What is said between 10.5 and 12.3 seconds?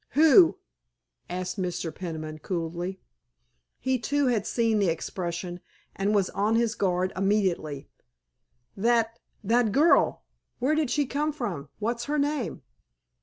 Where did she come from? What's her